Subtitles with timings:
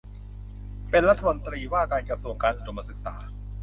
[0.89, 3.15] เป็นรัฐมนตรีว่าการกระทรวงการอุดมศึกษา